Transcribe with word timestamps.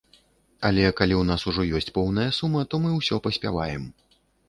Але 0.69 0.85
калі 1.01 1.15
ў 1.17 1.23
нас 1.31 1.45
ужо 1.53 1.67
ёсць 1.81 1.93
поўная 1.99 2.27
сума, 2.41 2.67
то 2.73 2.83
мы 2.87 2.99
ўсё 2.99 3.23
паспяваем. 3.31 3.83